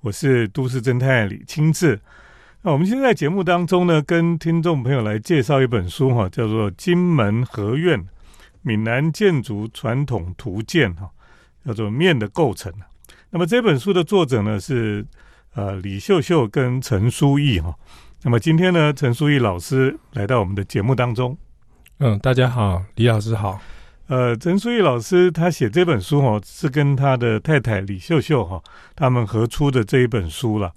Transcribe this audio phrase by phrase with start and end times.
[0.00, 2.00] 我是都市侦探李清志。
[2.62, 8.06] 那我们现在节目当中呢，跟听众朋友来介绍一本书哈，叫做《金门合院：
[8.62, 11.10] 闽南建筑传统图鉴》哈，
[11.66, 12.72] 叫做“面的构成”。
[13.30, 15.04] 那么这本书的作者呢是
[15.54, 17.74] 呃李秀秀跟陈书义哈。
[18.22, 21.36] 那么今天呢，陈书义老师来到我们的节目当中。
[21.98, 23.60] 嗯，大家好，李老师好。
[24.08, 28.58] 呃，陈书义老师他写这本书哦，是跟他的太太李秀秀哈
[28.96, 30.72] 他们合出的这一本书了。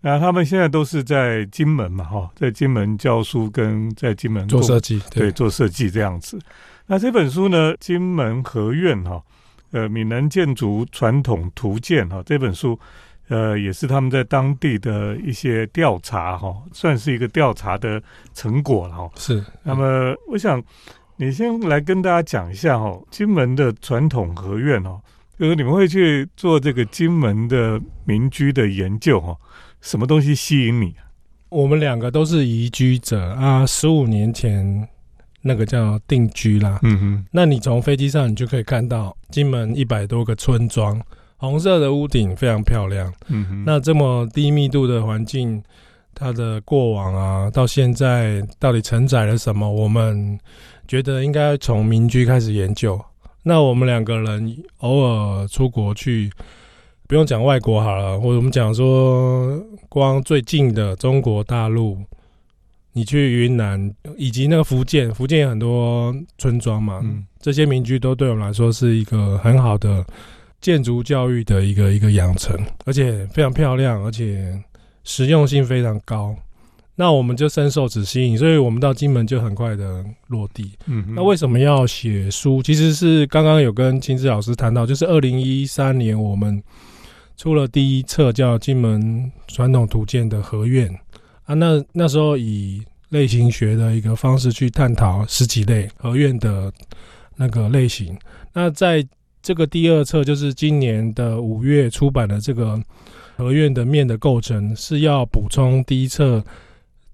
[0.00, 6.38] 那他们现在都是在金门嘛哈，在金门教书跟在金门做设计，对，做设计这样子。
[6.86, 9.22] 那这本书呢，《金门合院》哈，
[9.72, 12.80] 呃，闽南建筑传统图鉴哈，这本书
[13.28, 18.02] 呃也是他们在当地的一些调查哈，算是一个调查的
[18.32, 19.10] 成果了哈。
[19.16, 19.44] 是。
[19.62, 20.62] 那么我想。
[21.20, 24.98] 你先来跟大家讲一下哦，金门的传统合院哦，
[25.38, 29.36] 就是你们会去做这个金门的民居的研究哦，
[29.82, 30.94] 什么东西吸引你？
[31.50, 34.88] 我们两个都是移居者啊，十五年前
[35.42, 36.80] 那个叫定居啦。
[36.84, 40.98] 嗯哼，那你从飞机上你就可以看到金门一百多个村庄，
[41.36, 43.12] 红色的屋顶非常漂亮。
[43.28, 45.62] 嗯哼，那这么低密度的环境，
[46.14, 49.70] 它的过往啊，到现在到底承载了什么？
[49.70, 50.38] 我们
[50.90, 53.00] 觉得应该从民居开始研究。
[53.44, 56.28] 那我们两个人偶尔出国去，
[57.06, 59.56] 不用讲外国好了，或者我们讲说，
[59.88, 61.96] 光最近的中国大陆，
[62.92, 67.00] 你去云南以及那个福建，福建有很多村庄嘛，
[67.38, 70.04] 这些民居都对我们来说是一个很好的
[70.60, 74.60] 建筑教育的一个一个养成，而且非常漂亮，而且
[75.04, 76.34] 实用性非常高。
[77.00, 80.72] 那我们就深受此吸引，所以我们到金门就很快的落地。
[80.84, 82.62] 嗯，那为什么要写书？
[82.62, 86.62] 其实是刚刚有跟金志老师谈到，就是二零一三年我们
[87.38, 90.94] 出了第一册叫《金门传统图鉴》的合院
[91.46, 91.54] 啊。
[91.54, 96.70] 那那时候以类型学的一个方式去探讨十几类合院的
[97.34, 98.14] 那个类型。
[98.52, 99.02] 那在
[99.40, 102.78] 这个第二册，就是今年的五月出版的这个
[103.38, 106.44] 合院的面的构成，是要补充第一册。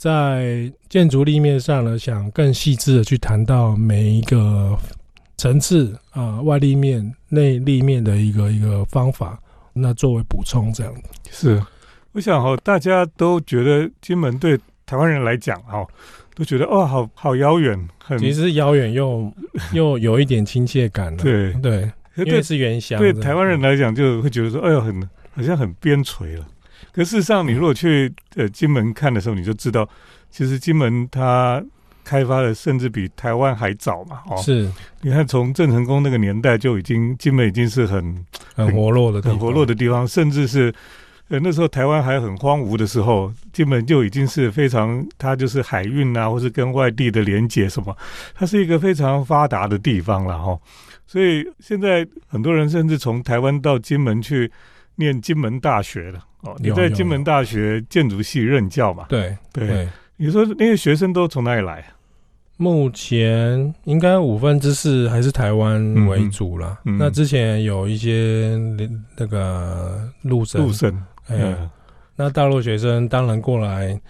[0.07, 4.79] 在建筑立面上呢，想更细致的去谈到每一个
[5.37, 9.37] 层次啊，外立面、内立面的一个一个方法，
[9.73, 10.95] 那作为补充这样
[11.29, 11.61] 是，
[12.13, 14.57] 我想哈，大家都觉得金门对
[14.87, 15.85] 台湾人来讲哈，
[16.37, 19.29] 都觉得哦，好好遥远，很其实遥远又
[19.73, 22.97] 又有一点亲切感了对对，因为是原乡。
[23.01, 25.03] 对台湾人来讲，就会觉得说，哎呦，很
[25.35, 26.47] 好像很边陲了。
[26.97, 29.87] 可事实上，你如果去呃金门看的时候，你就知道，
[30.31, 31.63] 其实金门它
[32.03, 34.23] 开发的甚至比台湾还早嘛。
[34.31, 34.67] 哦，是，
[35.03, 38.25] 你看从郑成功那个年代就已经金门已经是很
[38.55, 40.73] 很活络的很活络的地方，甚至是
[41.29, 47.95] 呃那时候台湾还很荒芜的时候，金门就已经是非常它就是海运啊，或是跟外地的连接什么，
[48.35, 50.59] 它是一个非常发达的地方了哈。
[51.07, 54.51] 所以现在很多人甚至从台湾到金门去
[54.97, 56.21] 念金门大学了。
[56.59, 59.07] 你在金门大学建筑系任教嘛？
[59.09, 61.85] 对对，你说那些学生都从哪里来？
[62.57, 66.79] 目前应该五分之四还是台湾为主了。
[66.85, 68.57] 那之前有一些
[69.17, 71.55] 那个陆生，陆生，哎，
[72.15, 74.01] 那大陆学生当然过来，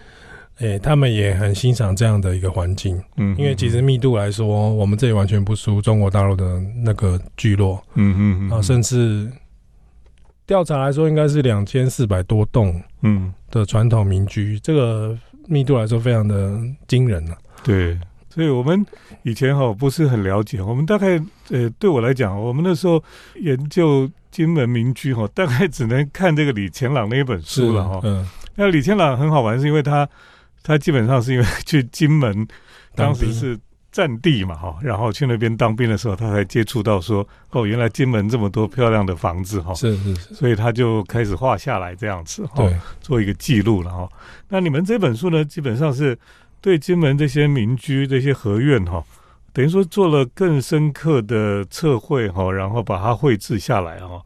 [0.59, 3.01] 哎，他们也很欣赏这样的一个环境。
[3.17, 7.83] 嗯，因为其实密度来说，我们这里完全不输中国大陆的那个聚落。
[7.95, 9.27] 嗯嗯嗯，啊，甚至。
[10.47, 15.15] 调查来说，应该是两千四百多栋，嗯，的传统民居，这个
[15.45, 17.37] 密度来说非常的惊人了。
[17.63, 17.99] 对，
[18.29, 18.83] 所以我们
[19.23, 23.03] 以前哈不是很了解，我们大概呃，对我来讲，我们那时候
[23.35, 27.99] 研究金门民居哈， 大概只能看这个李乾朗那一本书了哈。
[28.03, 28.25] 嗯，
[28.55, 30.07] 那李乾朗很好玩，是因为他
[30.63, 32.47] 他基本上是因为去金门，
[32.95, 33.59] 当时是。
[33.97, 42.63] 战地嘛，哈，然后去那边当兵的时候，他才接触到说，哦，原来金门这么多漂亮的房子，哈，是是是，所以他就开始画下来这样子，哈，
[43.01, 44.07] 做一个记录了，哈。
[44.49, 46.15] 那你们这本书呢，基本上是
[46.61, 49.03] 对金门这些民居、这些合院，哈，
[49.51, 54.21] 等于说做了更深刻的测绘，哈，然后把它绘制下来，哈，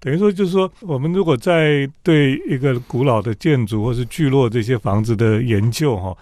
[0.00, 6.16] 等于说就是说，我们如果在对一个古老的建筑或是聚落这些房子的研究，哈。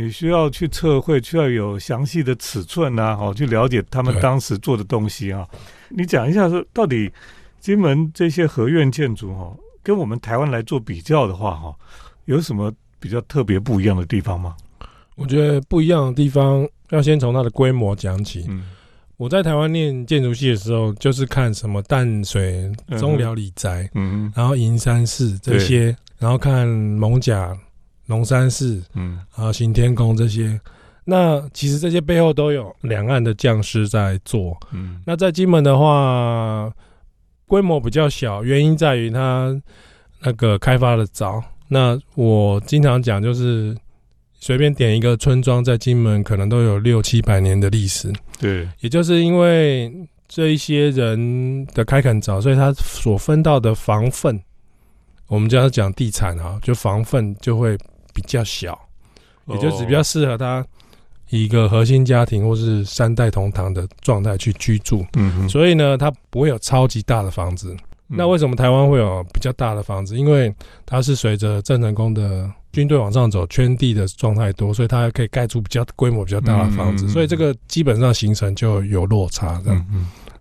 [0.00, 5.46] 你需要去测绘，需要有详细的尺寸啊，好去了解他们当时做的东西啊。
[5.90, 7.12] 你讲一下说，到底
[7.60, 11.74] 金门这些合院建筑哈，跟我们台湾来做比较的话哈，
[12.24, 14.56] 有什么比较特别不一样的地方吗？
[15.16, 18.46] 我觉得不一样的地方要先从它的规模讲起。
[18.48, 18.64] 嗯，
[19.18, 27.54] 我在台湾念建筑系的时候，就是看什么淡水、中寮理宅，嗯，然后银山寺这些，然后看蒙甲、
[28.10, 30.60] 龙山寺，嗯，啊，行天宫这些。
[31.04, 34.54] 那其实这些背后都有两岸的匠师在做。
[34.72, 36.70] 嗯，那在金门的话，
[37.46, 39.58] 规模比较小，原因在于它
[40.20, 41.42] 那个开发的早。
[41.68, 43.74] 那我经常讲就是。
[44.42, 48.10] 随便点一个村庄，在金门可能都有六七百年的历史。
[48.38, 49.92] 对，也就是因为
[50.26, 54.40] 这一些人的开垦早，所以他所分到的房份，
[55.26, 57.76] 我们就要讲地产啊，就房份就会
[58.20, 58.78] 比较小，
[59.46, 60.64] 也就是比较适合他
[61.30, 65.04] 一个核心家庭或是三代同堂的状态去居住。
[65.16, 67.76] 嗯，所以呢，它不会有超级大的房子。
[68.06, 70.16] 那为什么台湾会有比较大的房子？
[70.16, 70.52] 因为
[70.84, 72.50] 它是随着郑成功的。
[72.72, 79.60] 军队往上走，圈地的状态多，所以它可以盖出比较规模比较大的房子，所以这个基本上形成就有落差。
[79.64, 79.86] 这样，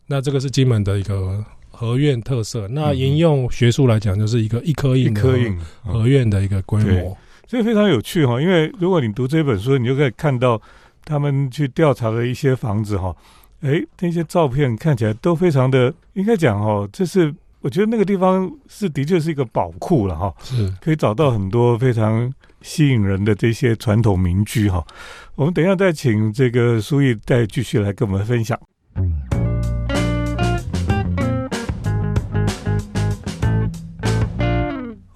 [0.06, 2.68] 那这个是金门的一个合院特色。
[2.68, 7.18] 那沿用学术来讲，就是一个一颗印、一颗印合院的一个规模，
[7.50, 8.40] 所以非常有趣哈。
[8.40, 10.62] 因为如果你读这本书，你就可以看到
[11.04, 13.14] 他们去调查的一些房子哈，
[13.62, 17.34] 哎，那些照片看起来都非常的，应该讲哈，这是。
[17.62, 24.82] 我觉得那个地方是的确是一个宝库了哈，是可以找到很多非常吸引人的这些传统民居哈。
[25.36, 28.58] 我们等一下再请这个苏毅再继续来跟我们分享。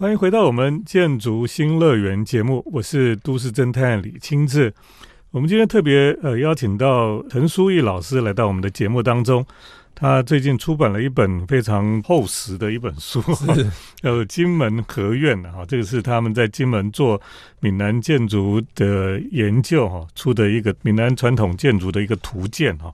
[0.03, 4.73] 欢迎回到我们建筑新乐园节目，我是都市侦探李清志。
[5.31, 9.45] 我们今天特别呃邀请到陈书玉老师来到我们的节目当中。
[9.95, 13.21] 他最近出版了一本非常厚实的一本书，
[14.03, 17.21] 叫《金门合院》的哈，这个是他们在金门做
[17.61, 22.93] 闽南建筑的研究哈出的一个闽南传统建筑的一个图鉴哈。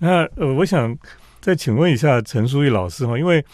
[0.00, 0.98] 那呃，我想
[1.40, 3.44] 再请问一下陈书义老师哈，因为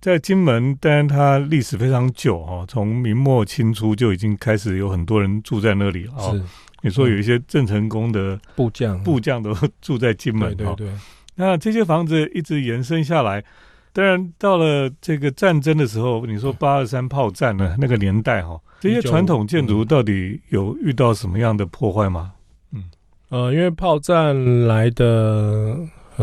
[0.00, 6.32] 在金门，当然它历史非常久哈，从明末清初就已经开始有很多人住在那里啊。
[6.32, 6.42] 是，
[6.80, 10.88] 你说有一些郑成功的部将，部将都住在金门，对对。
[11.34, 13.44] 那这些房子一直延伸下来，
[13.92, 22.32] 当然到了这个战争的时候，你说八二三炮战呢那个年代哈，这些传统建筑到底有遇到什么样的破坏吗？
[22.72, 22.84] 嗯，
[23.28, 25.76] 呃，因为炮战来的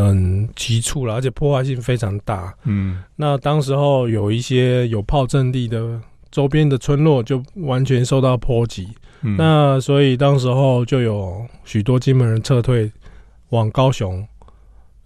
[0.06, 2.54] 很急促了，而且破坏性非常大。
[2.64, 6.00] 嗯，那当时候有一些有炮阵地的
[6.32, 8.88] 周边的村落就完全受到波及。
[9.22, 12.92] 嗯那所以当时候就有许多金门人撤退
[13.50, 14.26] 往高雄。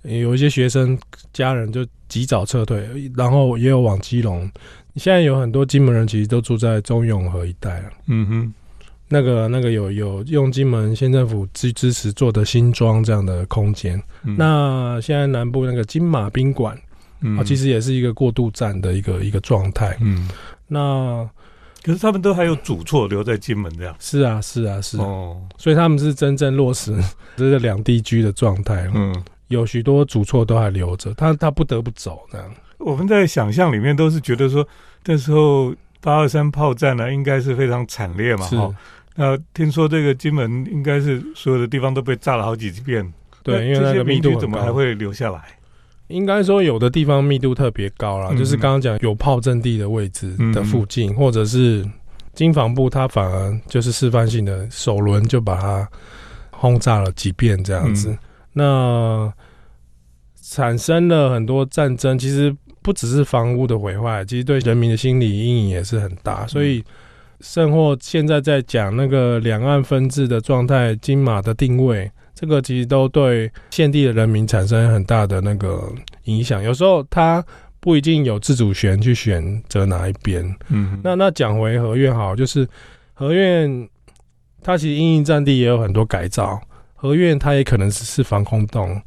[0.03, 0.97] 有一些学生
[1.31, 2.83] 家人就及早撤退，
[3.15, 4.49] 然后也有往基隆。
[4.95, 7.89] 现在有很多金门人其实都住在中永和一带了。
[8.07, 8.53] 嗯哼，
[9.11, 14.01] 那个那个有有用金门县政府支支持做的新庄这样的空间。
[14.23, 16.75] 那现在南部那个金马宾馆，
[17.37, 19.97] 啊，其实也是一个过渡站的一个一个状态。
[19.99, 20.27] 嗯，
[20.67, 21.29] 那
[21.83, 23.95] 可是他们都还有主错留在金门这样。
[23.99, 24.97] 是啊，是啊，是。
[24.97, 26.95] 哦，所以他们是真正落实
[27.35, 28.89] 这个两地居的状态。
[28.93, 29.13] 嗯。
[29.49, 32.49] 有许多主错都还留着，他他不得不走这样。
[32.77, 34.65] 我们在想象里面都是觉得说，
[35.03, 38.45] 那时候八二三炮战呢，应该是非常惨烈嘛。
[38.47, 38.73] 哈，
[39.15, 43.13] 那听说这个金门应该是所有的地方都被炸了好几遍。
[43.43, 45.41] 对，因为那个密度怎么还会留下来？
[46.07, 51.85] 应该说有的地方密度特别高了，就是刚刚讲有炮阵地的位置的附近，或者是
[52.33, 55.89] 金防部，它反而就是示范性的首轮就把它
[56.51, 58.17] 轰炸了几遍这样子。
[58.53, 59.31] 那
[60.41, 66.45] 产生了很多战争，其实不只是房屋的毁坏，其实对人民的心理阴影也是很大。
[66.45, 66.83] 所以，
[67.41, 75.81] 甚或现在在讲那个两岸分治的状态，金马的定位，这个其实都对现地的人民产生很大的那个
[76.25, 76.62] 影响。
[76.63, 77.43] 有时候他
[77.79, 80.43] 不一定有自主权去选择哪一边。
[80.69, 82.67] 嗯，那那讲回合院好，就是
[83.13, 83.89] 合院，
[84.63, 86.62] 它其实因应战地也有很多改造。
[86.95, 89.01] 合院它也可能是是防空洞，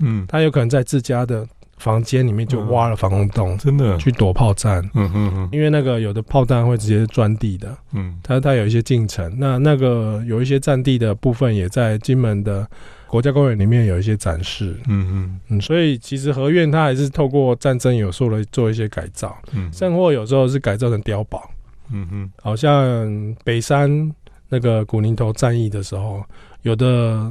[0.00, 1.44] 嗯，它有可能在自家的
[1.82, 3.98] 房间里面就挖了防空洞，真的。
[3.98, 12.64] 去躲炮弹，嗯嗯嗯，因为那个有的炮弹会直接钻地的，嗯，它它有一些进程，那那个有一些占地的部分也在金门的
[13.08, 15.40] 国家公园里面有一些展示，嗯嗯。
[15.48, 21.50] 嗯，所以其实合院它还是透过战争有做了做一些改造，嗯，甚或有时候是改造成碉堡，
[21.90, 24.12] 嗯哼，好像北山
[24.48, 26.22] 那个古宁头战役的时候。
[26.62, 27.28] 有的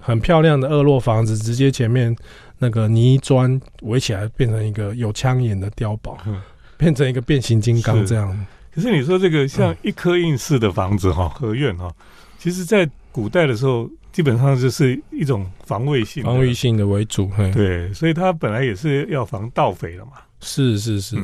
[0.00, 2.14] 很漂亮的二落房子，直接前面
[2.58, 6.18] 那个泥砖围起来，变成一个有枪眼的碉堡，
[6.76, 8.46] 变成一个变形金刚这样。
[8.72, 11.92] 可是你说这个像一颗印式的房子哈，合院哈，
[12.38, 17.30] 其实在古代的时候，基本上就是一种防卫性、防御性的为主。
[17.52, 20.12] 对，所以它本来也是要防盗匪的嘛。
[20.40, 21.16] 是是是，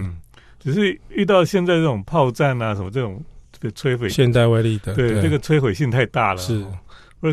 [0.59, 6.41] 只是遇到现在这种炮战啊，什么这种这个摧毁，现代威力的，对这个摧毁性太大了。
[6.41, 6.65] 是，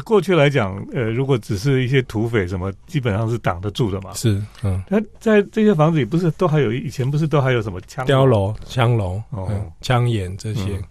[0.01, 4.13] 过去来讲，呃，如果只是一些土匪什么，基本上是挡得住的嘛。
[4.13, 9.50] 是，嗯，那在这些房子里，不是都还有以前不是都还有什么枪碉楼、枪楼、哦，
[9.81, 10.81] 枪眼这些，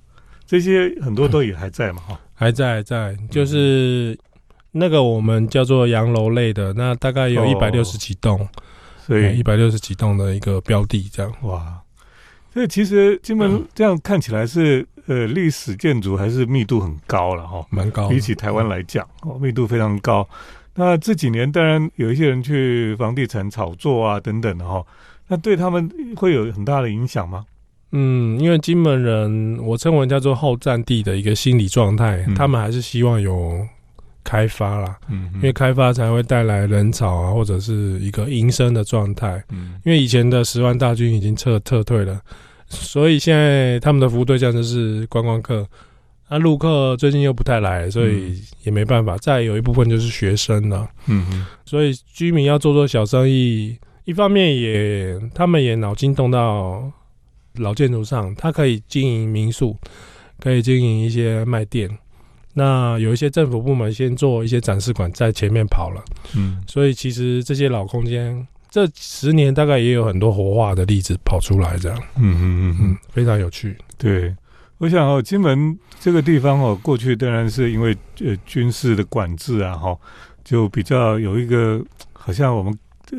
[0.47, 4.19] 这些很多都也还在嘛，哈，还在在，就是
[4.71, 8.49] 那个我们叫做洋楼类的，那大概有一百六十几栋。
[9.05, 11.33] 所以一百六十几栋的一个标的，这样。
[11.43, 11.77] 哇。
[12.55, 18.09] 所以其实金门这样看起来是呃历史建筑还是密度很高了哈，蛮高。
[18.09, 20.29] 比起台湾来讲，哦，密度非常高。
[20.75, 24.85] 那这几年当然有一些人去房地产炒作啊等等的哈，
[25.29, 27.45] 那对他们会有很大的影响吗？
[27.93, 33.67] 嗯，因为金门人我称为叫做后战地的一个心理状态，他们还是希望有。
[34.25, 39.43] 开发啦，嗯，因为开发才会带来人潮啊，或者是一个营生的状态。
[39.51, 42.21] 嗯，因为以前的十万大军已经撤撤退了，
[42.73, 45.67] 所以现在他们的服务对象就是观光客。
[46.29, 49.19] 那陆客最近又不太来，所以也没办法。
[49.19, 53.77] 再有一部分就是学生了，嗯嗯，所以居民要做做小生意，
[54.07, 56.91] 一方面也他们也脑筋动到
[57.57, 59.77] 老建筑上，他可以经营民宿，
[60.41, 61.91] 可以经营一些卖店。
[62.55, 66.03] 那有一些政府部门先做一些展示馆在前面跑了，
[66.35, 73.77] 嗯，所以其实这些老空间这十年大概也有很多活化的例子跑出来，这样，嗯嗯嗯嗯，非常有趣。
[73.99, 74.35] 对，
[74.79, 79.95] 我想哦，金门这个地方哦，过去当然是因为呃军事的管制啊，哈，
[80.43, 82.75] 就比较有一个好像我们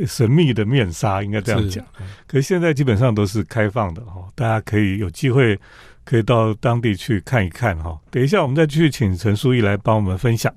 [0.07, 1.85] 神秘的面纱，应该这样讲。
[2.25, 5.57] 可是现在基本上都是开放的哈，大家可以有机会。
[6.05, 7.97] 可以到当地去看一看哈。
[8.11, 10.53] 等一下，我们再去请陈书义来帮我们分享。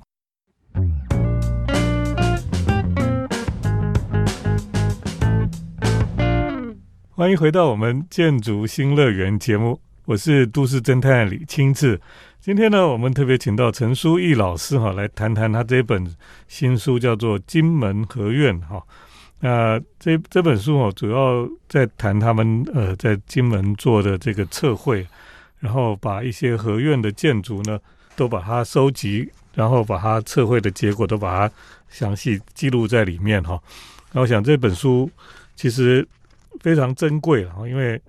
[7.17, 11.99] 欢迎回到我们建筑新乐园节目，我是都市侦探李清志。
[12.43, 16.15] 今天呢，我们特别请到陈书义老师哈，来谈谈他这本
[16.47, 18.83] 新书，叫做《金门合院》哈。
[19.41, 25.07] 那这这本书哦，主要在谈他们呃在金门做的这个测绘。
[25.59, 27.81] 然后把一些合院的建筑呢，
[28.15, 31.55] 都把它收集，然后把它测绘的结果都把它
[31.89, 33.59] 详细记录在里面哈。
[34.13, 35.11] 那我想这本书
[35.57, 36.07] 其实
[36.67, 38.03] 非常珍贵哈，因为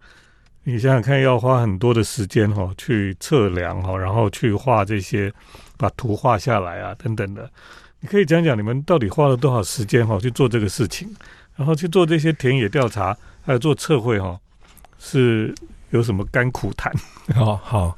[0.64, 5.32] 你想想看，要花很多的时间哈去测量哈，然后去画这些，
[5.78, 7.48] 把图画下来啊等等的。
[8.00, 11.08] 你可以讲讲你们到底花了多少时间哈去做这个事情，
[11.56, 14.40] 然后去做这些田野调查，还有做测绘哈，
[14.98, 15.54] 是。
[15.92, 16.94] 有什么甘苦谈？
[17.40, 17.98] 哦好，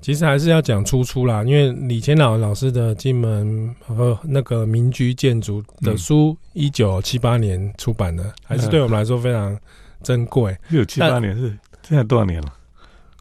[0.00, 1.44] 其实还是要讲出处啦。
[1.44, 9.56] 因为李乾老老师的《金门和那个民居建筑》的书，一九七八年出版的，还是对我们来说非常
[10.02, 10.56] 珍贵。
[10.70, 12.52] 一九七八年是现在多少年了？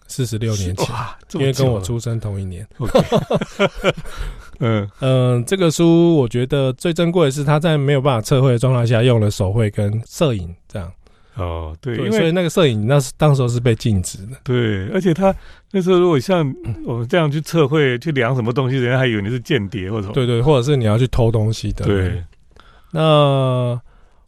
[0.08, 0.96] 四十六年前，
[1.34, 2.66] 因为跟我出生同一年。
[4.60, 10.92] 嗯嗯，这个书我觉得最珍贵的是，他在没有办法测绘的状态下，用了手绘跟摄影这样。
[11.36, 14.38] 哦，对，所以那个摄影那是当时候是被禁止的。
[14.44, 15.36] 对，而且他
[15.72, 16.52] 那时候如果像
[16.86, 20.14] 我们这样去测绘、去量什么东西，人家还以为你是间谍或者什么。
[20.14, 21.86] 对对，或者是你要去偷东西的。
[21.86, 22.24] 对。
[22.92, 23.80] 那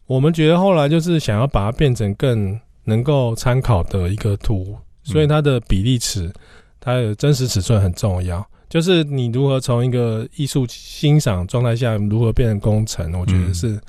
[0.10, 6.34] 我们觉得后来就是想要把它变成更能够参考的一个图，所以它的比例尺、
[6.80, 8.44] 它的真实尺寸很重要。
[8.68, 13.80] 就是你如何从一个艺术欣赏状态下，如何变成工程，我觉得是。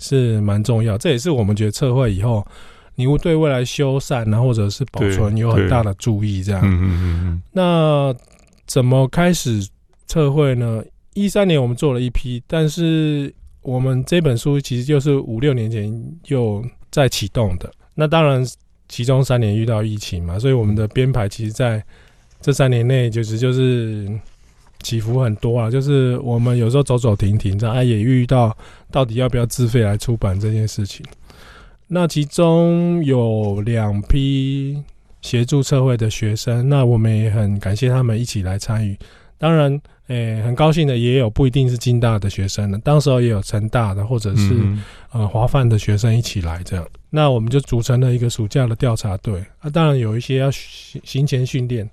[0.00, 2.46] 是蛮重要，这也是我们觉得测绘以后，
[2.94, 6.40] 你会对未来修缮啊，或者是保存有很大的注意。
[6.40, 8.14] 这样，嗯嗯嗯那
[8.64, 9.60] 怎么开始
[10.06, 10.84] 测绘呢？
[11.14, 13.34] 一三年我们做了一批，但是
[13.68, 15.92] 我们这本书其实就是五六年前
[16.26, 17.70] 又在启动的。
[17.94, 18.44] 那当然，
[18.88, 21.82] 其中三年遇到疫情嘛，所以我们的编排其实在
[22.40, 24.08] 这三年内就是就是。
[24.80, 28.56] 起伏很多啊，就是我们有时候走走停停，这样也遇到
[28.92, 31.04] 到底要不要自费来出版这件事情。
[31.88, 34.80] 那其中有两批
[35.20, 38.96] 协助测绘的学生，那我们也很感谢他们一起来参与。
[39.36, 44.54] 当然，诶，很高兴的也有不一定是金大的学生的，当时候也有成大的或者是
[45.12, 46.86] 呃华范的学生一起来这样。
[47.10, 49.42] 那我们就组成了一个暑假的调查队。
[49.60, 51.88] 啊，当然有一些要行行前训练。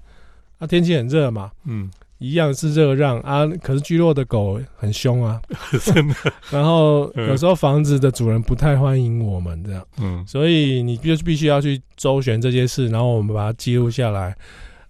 [0.58, 1.90] 啊，天气很热嘛，嗯。
[2.18, 5.40] 一样是热让啊，可是居落的狗很凶啊，
[5.84, 6.16] 真的。
[6.50, 14.34] 然后 有时候房子的主人不太欢迎我们这样，嗯，所以你就必须要去周旋这些事，然后我们把它记录下来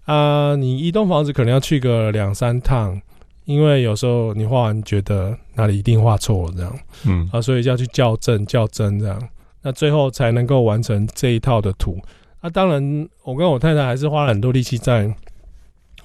[0.05, 0.55] 啊。
[0.55, 3.01] 你一栋房子可能要去个两三趟，
[3.45, 9.29] 因为有时候你画完觉得哪里一定画错了这样，嗯啊，所以要去校正校正这样，
[9.61, 11.97] 那最后才能够完成这一套的图。
[12.41, 15.11] 那当然，我跟我太太还是花了很多力气在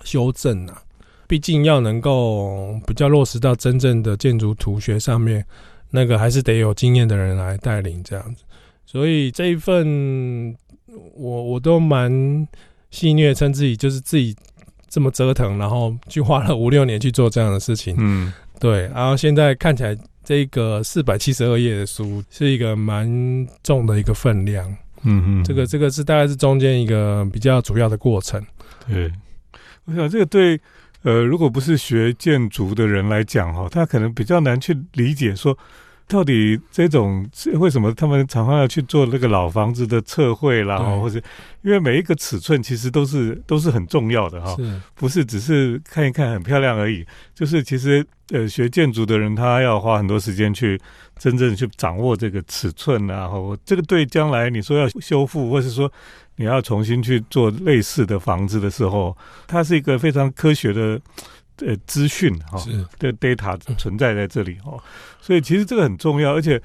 [0.02, 0.82] 修正啊，
[1.26, 5.44] 毕竟要能够比较落实到真正的建筑图学上面，
[5.90, 8.44] 那个还是得有经验的人来带领这样子。
[8.86, 10.56] 所以这一份
[11.14, 12.10] 我我都蛮
[12.90, 14.34] 戏谑，称自己就是自己
[14.90, 17.94] 这么折腾，然后去花了五六年去做这样的事情。
[17.98, 18.88] 嗯，对。
[18.88, 23.08] 然后现在看起来，这个四百七十二页的书是一个蛮
[23.62, 24.68] 重的一个分量。
[25.04, 28.44] 嗯嗯，这个这个是大概是中间一个比较主要的过程。
[28.86, 29.10] 对，
[29.84, 30.60] 我想这个对
[31.04, 35.56] 呃，如果不是学建筑的人来讲哈，他可能比较难去理解说。
[36.10, 37.24] 到底这种
[37.54, 41.22] 为什么他们常常要去做那个老房子的测绘啦，或者
[41.62, 44.56] 因为每一个尺寸其实都是都是很重要的哈，
[44.96, 47.06] 不是只是看一看很漂亮而已。
[47.32, 50.76] 就是其实呃学建筑的人他要花很多时间去
[51.16, 55.90] 真正去掌握这个尺寸啊，或这个对将来你说要修复，或是说
[56.34, 61.00] 你要重新去做类似的房子的时候，它是一个非常科学的。
[61.66, 62.58] 呃，资讯哈，
[62.98, 64.82] 的 data 存在在这里哈，
[65.20, 66.58] 所以其实这个很重要，而且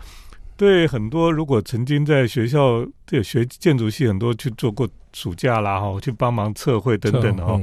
[0.55, 7.59] 对很多如果曾经在学校对学建筑系很多去做过暑假啦哈，去帮忙测绘等等的哈，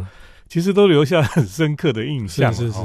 [0.47, 2.81] 其实都留下很深刻的印象是是是，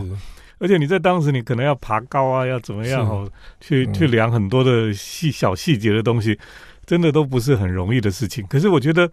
[0.60, 3.28] 而且你在当时你可能要爬高啊，要怎么样哈，
[3.60, 6.40] 去去量很多的细小细节的东西，
[6.86, 8.48] 真的都不是很容易的事情。
[8.48, 9.12] 可是我觉得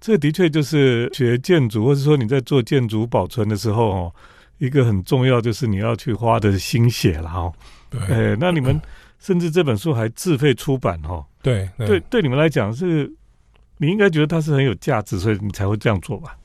[0.00, 4.12] 这的确就是学建筑，或者说你在做建筑保存的时候哦。
[4.62, 7.52] 一个很重要就是你要去花的心血了哈，
[7.90, 8.80] 对，那你们
[9.18, 13.12] 甚至这本书还自费出版哈，对对，对你们来讲是，
[13.78, 16.36] 你应该觉得它是很有价值，所以你才会这样做吧？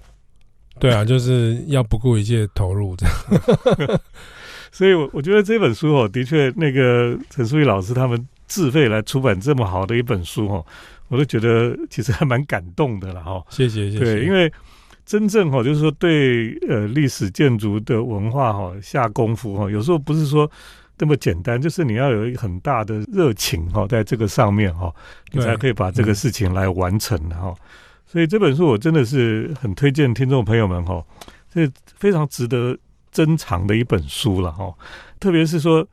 [0.80, 4.02] 对啊，就是要不顾一切投入这样，
[4.74, 10.66] 所以，我我觉得这本书哦，的确，那个陈淑仪老师他们自费来出版这么好的一本书哦，
[11.10, 13.44] 我都觉得其实还蛮感动的了哈。
[13.52, 14.52] 谢谢谢谢，对，因为。
[15.08, 20.52] 真正哈，就是说对呃历史建筑的文化哈下功夫哈，有时候不是说
[20.98, 24.94] 那么简单，就是你要有一个很大的热情哈，在这个上面哈，
[25.32, 27.56] 你才可以把这个事情来完成哈。
[28.06, 31.02] 所以这本书我真的是很推荐听众朋友们哈，
[31.54, 31.66] 这
[31.96, 32.78] 非常值得
[33.10, 34.74] 珍藏的一本书了哈。
[35.22, 35.88] 特别是说，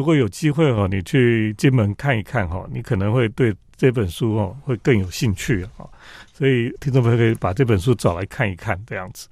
[0.00, 5.84] 如果有机会哈，你去金门看一看哈，你可能会对这本书哦会更有兴趣啊。
[6.32, 9.28] 所以听众朋友可以把这本书找来看一看，这样子。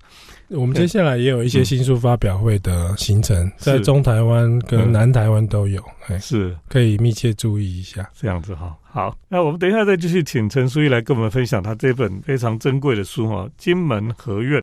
[0.49, 5.83] 我们接下来也有一些新书发表会的行程，在中台湾跟南台湾都有，
[6.21, 8.07] 是可以密切注意一下。
[8.13, 14.63] 这样子哈，好，那我们等一下再继续请陈书义来跟我们分享他这本非常珍贵的书哈，《金门合院》。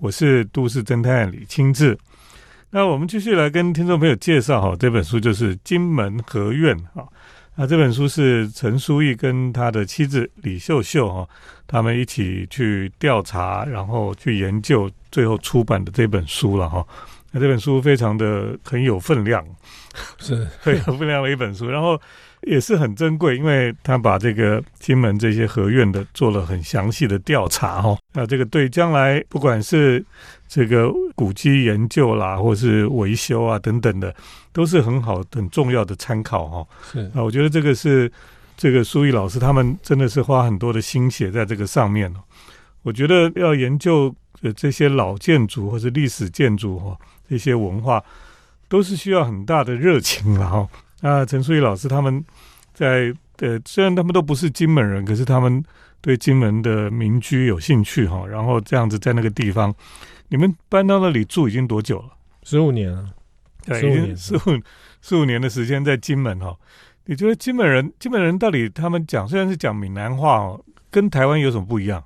[0.00, 1.96] 我是都市侦探李清志。
[2.70, 7.06] 那我们继续来跟听众朋友介绍哈，这本书就是《金门合院》哈。
[7.56, 11.28] 那这本书是陈淑义跟他的妻子李秀秀哈，
[11.66, 16.82] 他们一起去调查，然后去研究，最后出版的这本书了哈。
[17.32, 19.44] 那这本书非常的很有分量，
[20.18, 22.00] 是 很有分量的一本书，然后
[22.42, 27.98] 也是很珍贵，因为他把这个金门这些合院的做了很详细的调查哦。
[28.12, 30.04] 那这个对将来不管是
[30.48, 34.14] 这个古迹研究啦，或是维修啊等等的，
[34.52, 36.66] 都是很好很重要的参考哈。
[36.90, 38.10] 是啊，我觉得这个是
[38.56, 42.20] 这个苏毅老师他们真的是花很多的心血在这个上面哦。
[42.82, 44.12] 我觉得要研究
[44.54, 46.96] 这些老建筑或是历史建筑哈。
[47.28, 48.02] 这些文化
[48.68, 50.68] 都是需要很大的热情了哈。
[51.00, 52.24] 那陈淑仪老师他们
[52.74, 55.64] 在呃，虽然他们都不是金门人，可是他们
[56.00, 58.26] 对金门的民居有兴趣哈。
[58.26, 59.74] 然后这样子在那个地方，
[60.28, 62.10] 你们搬到那里住已经多久了？
[62.42, 63.08] 十五年了，
[63.64, 64.60] 对，已经十五
[65.00, 66.54] 十五年的时间在金门哈。
[67.06, 72.02] 你觉得金门人金门人到底他们讲虽然是讲闽南话哦，跟台湾有什么不一样？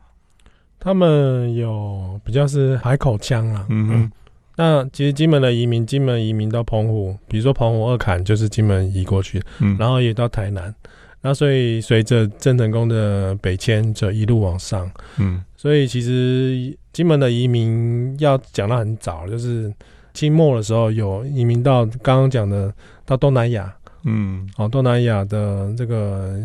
[0.85, 4.13] 他们有比较是海口腔啊，嗯哼。
[4.57, 10.73] 那其实金门的移民，金门移民到澎湖，比如说澎湖二坎就是金门移过去，嗯，然后也到台南，
[11.23, 19.73] 那所以随着郑成功的北迁，就一路往上，嗯，所以其实金门的移民要讲到很早，就是
[20.13, 22.73] 清末的时候有移民到刚刚讲的
[23.07, 26.39] 到东南亚，嗯，哦，东南亚的这个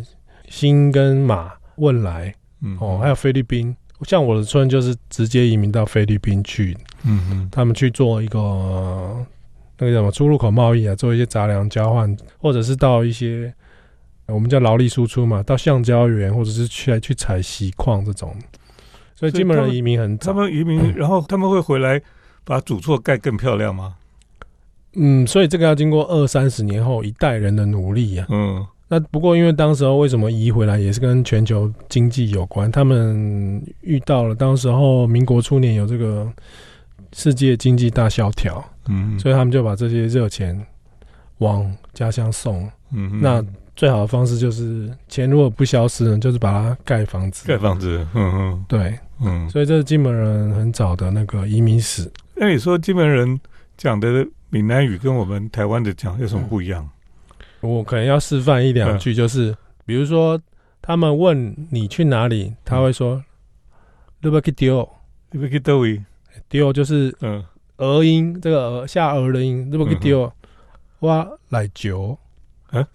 [0.47, 3.75] 新跟马汶莱，嗯，哦，还有菲律宾。
[4.05, 9.25] 像我的村就是直接移民到菲律宾去，嗯嗯，他们去做一个
[9.77, 13.53] 那个什么出入口贸易啊，做一些杂粮交换，或者是到一些
[14.27, 18.35] 我们叫劳力输出嘛，到橡胶园或者是去来去采锡矿这种。
[19.15, 22.01] 所以金门人移民很早，他们移民， 然后他们会回来
[22.45, 23.95] 把主厝盖更漂亮吗？
[24.93, 28.25] 嗯，所以这个要经过二三十年后一代人的努力呀。
[28.29, 32.71] 嗯，那不过因为当时候为什么移回来，也是跟全球经济有关。
[32.71, 36.27] 他们遇到了当时候民国初年有这个
[37.13, 40.59] 世界经济大萧条，嗯，所以他们就把这些热钱
[41.37, 42.67] 往家乡送。
[42.91, 47.47] 嗯，那最好的方式就是钱如果不消失呢，就是把它盖房子。
[47.47, 52.11] 盖房子，嗯嗯，对，嗯，所以这是金门人很早的那个移民史。
[52.35, 53.39] 那你说金门人
[53.77, 54.27] 讲的？
[54.51, 56.89] 闽南语跟我们台湾的讲有什么不一样？
[57.61, 60.39] 我可能要示范一两句，就是比如说，
[60.81, 63.23] 他们问你去哪里，他会说
[64.21, 64.89] l u b k i d o
[65.31, 65.85] l u b k i d o
[66.49, 67.43] d o 就是嗯，
[67.77, 69.69] 儿音，这个下儿的音。
[69.71, 70.31] L u b k i d o
[70.99, 72.17] 我来九，
[72.71, 72.85] 嗯，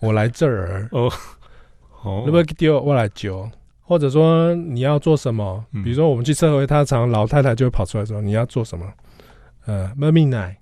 [0.00, 0.88] 我来这儿。
[0.92, 1.10] 哦，
[2.02, 2.24] 哦。
[2.26, 3.48] L u b k i d o 我来九，
[3.82, 5.64] 或者说你要做什么？
[5.84, 8.86] 比如说我们去社会，他常老太太就会跑出来说你要做什么？
[9.66, 10.56] 呃，妈咪奶。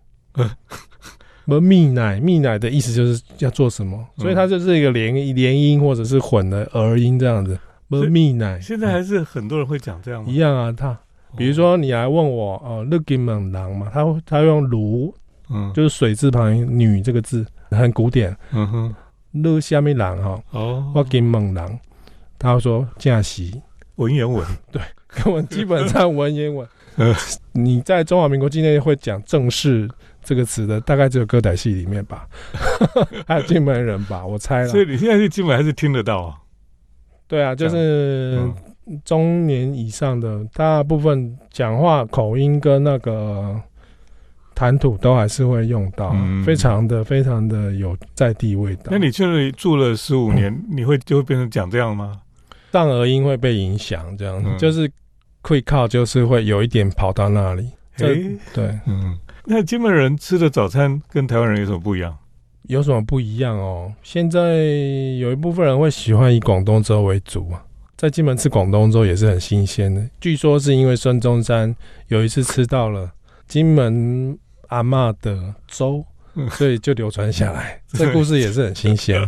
[1.51, 7.59] 么蜜奶，蜜奶的意思就是要做什么，所以它就是一个连连音或者是混的儿音这样子。
[7.87, 10.31] 么蜜奶，现在还是很多人会讲这样吗？
[10.31, 10.99] 一样啊，他
[11.39, 15.15] 比如说你来问我哦，look in 猛狼嘛，他他用卢，
[15.49, 18.37] 嗯，就是水字旁女这个字，很古典。
[18.53, 18.95] 嗯哼
[19.33, 21.79] ，look 下面狼哈，哦，look in 猛狼，
[22.39, 23.59] 他说假席
[23.97, 26.69] 文言文， 对，跟我基本上 文言文。
[27.53, 29.89] 你在中华民国境内会讲正式。
[30.29, 32.29] 这个词的大概只有歌仔戏里面吧，
[33.27, 34.69] 还有金门人吧，我猜了。
[34.69, 36.37] 所以你现在去金门还是听得到啊？
[37.27, 38.39] 对啊，就是
[39.07, 43.59] 中年以上的大部分讲话口音跟那个
[44.55, 46.15] 谈吐都还是会用到，
[46.45, 48.89] 非常的非常的有在地味道。
[48.91, 52.21] 那你去那里住了十五年， 你会就会变成讲这样吗？
[52.71, 54.91] 上颚音会被影响，这样就是
[55.41, 57.71] 会靠，就是会有一点跑到那里。
[57.97, 59.19] 对对，嗯。
[59.51, 62.15] 那金门人吃的早餐跟台湾人有什么不一样？
[62.65, 63.91] 有什么不一样哦？
[64.03, 64.57] 现在
[65.19, 67.65] 有一部分人会喜欢以广东粥为主啊，
[67.97, 70.07] 在金门吃广东粥也是很新鲜的。
[70.21, 71.75] 据说是因为孙中山
[72.09, 73.11] 有一次吃到了
[73.47, 76.05] 金门阿妈的粥，
[76.51, 77.81] 所以就流传下来。
[77.89, 79.19] 这故事也是很新鲜，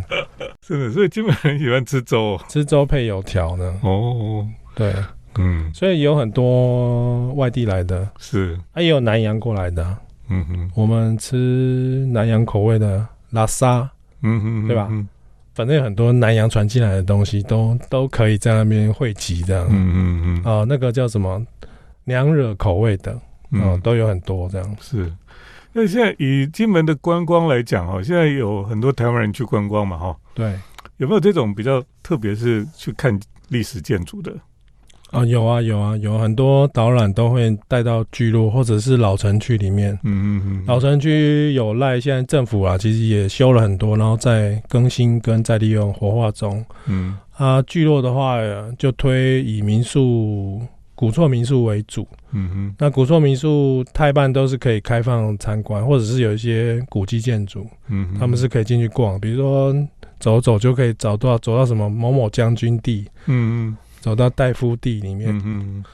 [0.62, 0.92] 是的。
[0.92, 3.74] 所以金门人喜欢吃粥，吃粥配油条呢。
[3.82, 4.92] 哦，对。
[5.38, 9.96] 嗯，所以有很多外地来的，是，也有南洋过来的，
[10.30, 13.90] 嗯哼，我们吃南洋口味的拉沙，
[14.22, 14.88] 嗯哼，对吧？
[15.52, 21.44] 反正有很多南洋传进来的东西，都都可以在那边汇集这样，嗯嗯嗯，哦，那个叫什么？
[22.04, 23.12] 娘惹口味的，
[23.50, 24.76] 哦，都有很多这样。
[24.80, 25.12] 是，
[25.72, 30.58] 那现在以金门的观光来讲，哈，现在有很多台湾人去观光嘛，哈，对，
[30.96, 34.32] 有没有这种比较特别是去看历史建筑的？
[35.10, 39.92] 啊，有啊，有啊，有很多导览都会带到聚落或者是老城区里面。
[40.04, 46.64] 嗯嗯嗯，老城区有赖现在政府啊，其实也修了很多，然后在更新跟再利用活化中。
[46.86, 48.38] 嗯，啊，聚落的话
[48.78, 50.60] 就推以民宿、
[50.94, 52.06] 古厝民宿为主。
[52.32, 59.74] 嗯哼，那古厝民宿太半都是可以开放参观，或者是有一些古迹建筑，嗯，他们是可以进去逛，比如说
[60.20, 63.04] 走走就可以找到走到什么某某将军地。
[63.26, 63.76] 嗯嗯。
[64.00, 65.84] 走到戴夫地里面，嗯，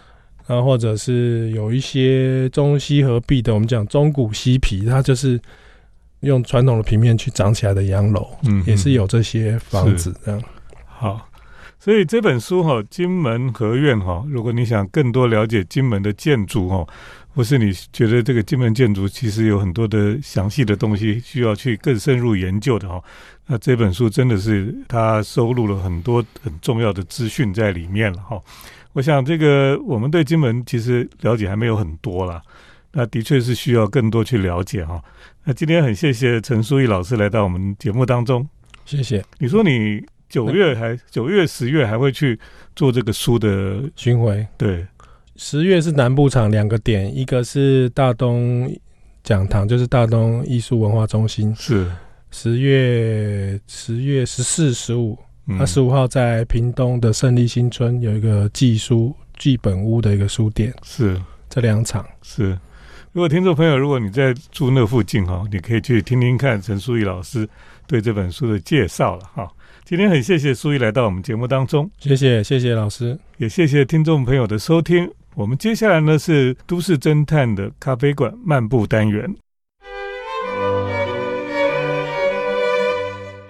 [0.47, 5.41] 然后或者是有一些中西合璧的，我们讲中古西皮，它就是
[6.21, 10.43] 用传统的平面去长起来的洋楼，嗯，也是有这些房子这样。
[10.87, 11.29] 好，
[11.79, 16.87] 所以这本书哈，《金门合院》哈，如果你想更多了解金门的建筑哈。
[17.37, 23.05] 或是你觉得这个金门建筑其实有很多的详细的东西需要去更深入研究的哈，
[23.47, 28.43] 那这本书真的是它收录了很多很重要的资讯在里面了哈。
[28.95, 32.41] 我想这个我们对金门其实了解还没有很多啦，
[32.93, 34.99] 那的确是需要更多去了解哈。
[35.45, 38.49] 那今天很谢谢陈书义老师来到我们节目当中，
[38.87, 39.23] 谢谢。
[39.39, 42.41] 你说你九月还九月十月还会去
[42.75, 44.47] 做这个书的巡回？
[44.57, 44.87] 对。
[45.37, 48.71] 十月是南部场两个点，一个是大东
[49.23, 51.55] 讲堂，就是大东艺术文化中心。
[51.55, 51.91] 是
[52.31, 60.75] 十月十月十四、十五，那十五号在屏东的胜利新村有一个寄书寄本屋的一个书店。
[60.83, 62.59] 是这两场是。
[63.13, 67.49] 如果听众朋友，如果你在住那附近哈，你可以去听听看陈淑仪老师
[67.87, 69.49] 对这本书的介绍了哈。
[69.85, 75.11] 今天很谢谢淑仪来到我们节目当中，谢谢谢谢老师，也谢谢听众朋友的收听。
[75.39, 79.37] 我们接下来呢是都市侦探的咖啡馆漫步单元。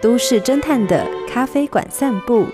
[0.02, 2.48] 都市侦探的咖啡馆散步。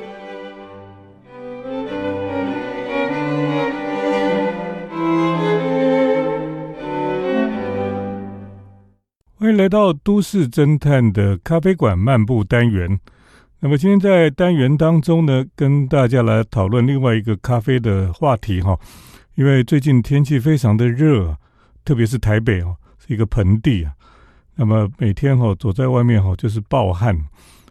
[9.39, 13.01] 欢迎来到都市侦探的咖啡馆漫步单元。
[13.61, 18.79] 那么今天在单元当中呢，跟大家来讨论另外一个咖啡的话题哈。
[19.35, 21.37] 因为最近天气非常的热，
[21.85, 23.93] 特别是台北哦，是一个盆地啊。
[24.57, 27.19] 那么每天哈走在外面哈就是暴汗。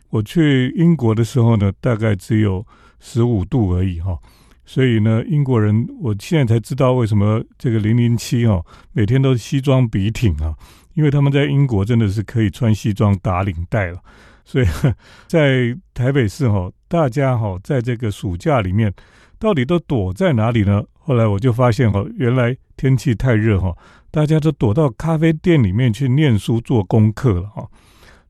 [0.10, 2.66] 我去英国的时候呢，大概只有
[3.00, 4.18] 十五度而已哈。
[4.66, 10.56] 所以呢，英国人我现在才知道为什么这个零零七哦每天都西装笔挺啊，
[10.96, 14.00] 因为他们在英国真的是可以穿西装打领带了。
[14.44, 14.66] 所以，
[15.28, 18.92] 在台北市哈，大家哈，在这个暑假里面，
[19.38, 20.84] 到底都躲在哪里呢？
[21.12, 23.76] 后来我就发现哈，原来天气太热哈，
[24.12, 27.68] 大家都躲到咖啡店里面去念书做功课了哈。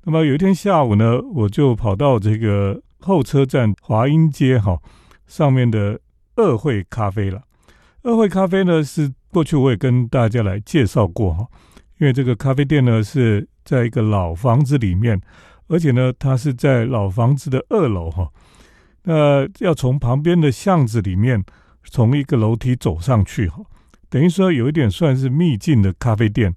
[0.04, 4.82] 那么有一天下午呢，我就跑到这个候车站华阴街哈
[5.28, 6.00] 上面的
[6.38, 7.44] 二会咖啡了。
[8.02, 11.46] 二会咖啡呢，是过去我也跟大家来介绍过哈，
[12.00, 15.22] 因为这个咖啡店呢是在一个老房子里面。
[15.68, 18.28] 而且呢，它是在老房子的二楼哈，
[19.04, 21.46] 那要从旁边的巷子里面，
[21.84, 23.62] 从一个楼梯走上去哈，
[24.10, 26.54] 等于说有一点算是秘境的咖啡店。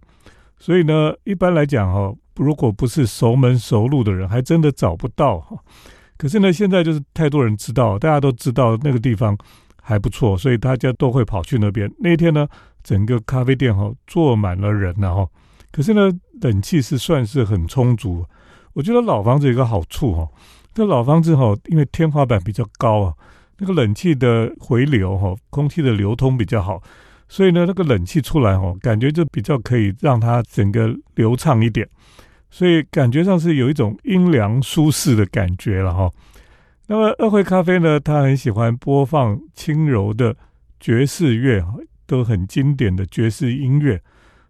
[0.58, 5.56] 所以呢，一般来讲哈，如果不是熟门熟路的人，还真的找不到哈。
[6.16, 9.37] 可是呢，现在就是太多人知道，大家都知道那个地方
[9.82, 11.92] 还不错，所以大家都会跑去那边。
[11.98, 12.46] 那天呢，
[12.82, 15.28] 整个咖啡店哈坐满了人了哈，
[15.72, 16.10] 可是呢，
[16.40, 18.24] 冷气是算是很充足。
[18.74, 20.28] 我觉得老房子有个好处哈，
[20.72, 23.14] 这老房子哈，因为天花板比较高啊，
[23.58, 26.82] 那个冷气的回流哈，空气的流通比较好，
[27.28, 31.88] 所以呢，那个冷气出来哈，感觉就比较可以让它整个流畅一点，
[32.50, 36.10] 所以感觉上是有一种阴凉舒适的感觉了哈。
[36.86, 40.36] 那么二会咖啡呢，他很喜欢播放轻柔的
[40.78, 41.64] 爵士乐，
[42.06, 44.02] 都很经典的爵士音乐，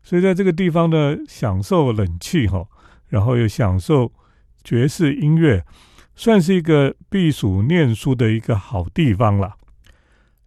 [0.03, 2.67] 所以在这个地方呢，享受冷气哈。
[3.11, 4.11] 然后又享受
[4.65, 5.63] 爵士音乐，
[6.17, 9.55] 算是一个避暑念书的一个好地方了。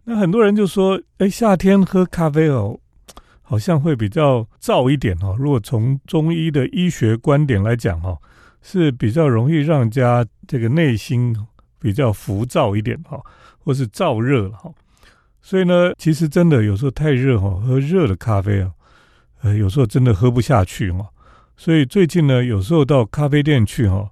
[0.04, 2.80] 那很多人就说：“哎，夏天喝咖啡哦，
[3.42, 5.36] 好像会比较燥一点哦。
[5.38, 8.16] 如果从中医的医学观点来讲哈，
[8.62, 11.36] 是比较容易让家这个内心
[11.78, 13.20] 比较浮躁一点哈，
[13.58, 14.72] 或是燥热了哈。
[15.42, 18.70] 所以呢，其实真的有时候太热哈，喝热的咖啡啊，
[19.42, 21.06] 呃，有时候真的喝不下去哦。
[21.56, 24.10] 所以最近呢，有时候到咖啡店去哈，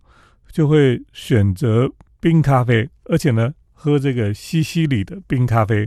[0.56, 1.86] 就会选择
[2.18, 5.86] 冰咖啡，而且呢，喝这个西西里的冰咖啡。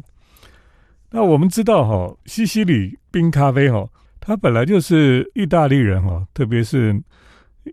[1.10, 7.02] 那我们知道哈，西西里冰咖啡哈，它本来就是意大利人哈，特别是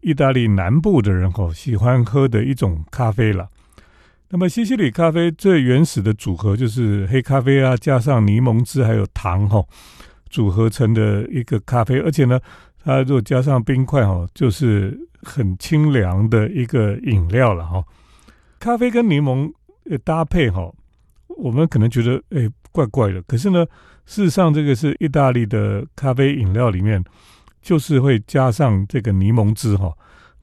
[0.00, 3.46] 意大利南部的人哈，喜欢喝的一种咖啡了。
[4.30, 9.62] 那么西西里咖啡最原始的组合就是黑咖啡啊，加上柠檬汁还有糖哈，
[10.30, 12.40] 组合成的一个咖啡，而且呢。
[12.86, 17.82] 它如果加上冰块哈，就是很清凉的一个饮料了哈。
[18.60, 19.52] 咖啡跟柠檬
[20.04, 20.72] 搭配哈，
[21.26, 23.66] 我们可能觉得哎怪怪的，可是呢，
[24.04, 27.02] 事实上这个是意大利的咖啡饮料里面，
[27.60, 29.92] 就是会加上这个柠檬汁哈。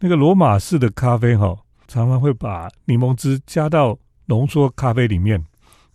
[0.01, 5.41] 那个罗马式的咖啡哈，常常会把柠檬汁加到浓缩咖啡里面。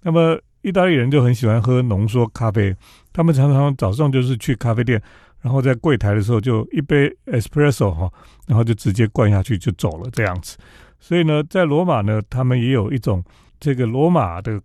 [0.01, 2.75] 那么意大利人就很喜欢喝浓缩咖啡，
[3.13, 5.03] 他们常常早上就是去咖啡店。
[5.41, 8.11] 然后在柜台的时候就一杯 espresso 哈，
[8.47, 10.57] 然后就直接灌下去就走了这样子。
[11.01, 13.23] 所以呢，在罗马呢，他们也有一种
[13.61, 14.61] 这个罗马的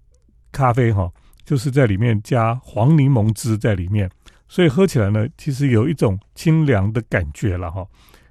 [0.51, 1.11] 咖啡哈，
[1.45, 4.09] 就是在里面加黄柠檬汁在里面，
[4.47, 7.85] 所以喝起来呢，其实有一种清凉的感觉了哈。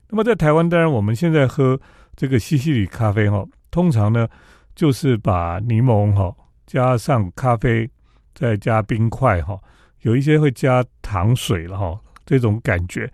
[0.09, 1.81] 那么在台湾，当然我们现在喝
[2.17, 4.27] 这个西西里咖啡哈，通常呢
[4.75, 6.35] 就是把柠檬哈
[6.67, 7.89] 加上咖啡，
[8.35, 9.59] 再加冰块哈，
[10.01, 11.99] 有一些会加糖水了哈。
[12.25, 13.11] 这种感觉，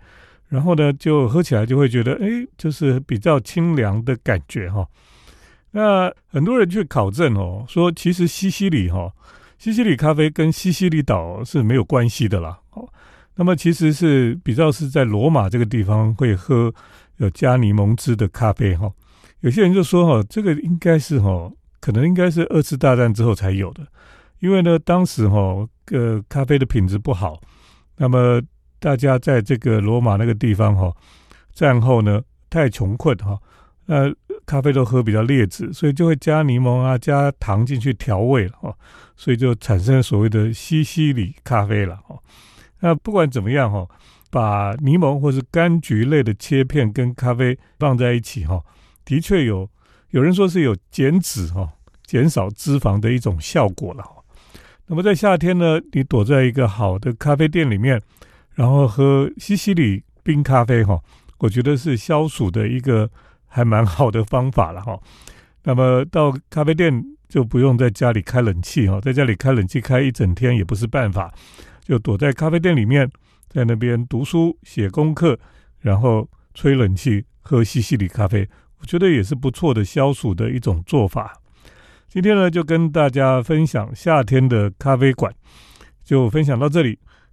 [0.47, 4.87] 然后呢，就喝起来就会觉得，哎，就是比较清凉的感觉哈。
[5.71, 9.13] 那很多人去考证哦，说其实西西里哈，
[9.59, 12.59] 西西里咖啡跟西西里岛是没有关系的啦。
[12.71, 12.87] 哦，
[13.35, 16.73] 那么其实是比较是在罗马这个地方会喝
[17.17, 18.91] 有加柠檬汁的咖啡哈。
[19.41, 23.85] 有些人就说哈，这个应该是哈，可能应该是二次大战之后才有的，
[24.39, 27.39] 因为呢，当时哈，呃，咖啡的品质不好，
[27.97, 28.41] 那么。
[28.79, 30.91] 大家在这个罗马那个地方哈，
[31.53, 33.37] 战后呢太穷困哈，
[33.85, 34.13] 那
[34.45, 38.73] 咖啡都喝比较劣质，所以就会加柠檬啊、加糖进去调味了哈，
[39.15, 42.17] 所以就产生所谓的西西里咖啡了哈。
[42.79, 43.85] 那不管怎么样哈，
[44.31, 48.63] 把柠檬或是柑橘类的切片跟咖啡放在一起哈，
[49.03, 49.69] 的确有
[50.11, 51.69] 有人说是有减脂哈、
[52.05, 54.03] 减少脂肪的一种效果了。
[54.87, 58.01] 那么在夏天呢，你躲在一个好的咖啡店里面，
[58.59, 60.99] 然后喝西西里冰咖啡哈，
[61.37, 63.09] 我觉得是消暑的一个
[63.47, 64.99] 还蛮好的方法了哈。
[65.63, 71.33] 那么到咖啡店就不用在家里开冷气哈，在家里开冷气开一整天也不是办法，
[71.85, 73.09] 就躲在咖啡店里面，
[73.47, 75.39] 在那边读书写功课，
[75.79, 78.45] 然后吹冷气喝西西里咖啡，
[78.81, 81.33] 我觉得也是不错的消暑的一种做法。
[82.09, 85.33] 今天呢，就跟大家分享夏天的咖啡馆，
[86.03, 86.99] 就分享到这里。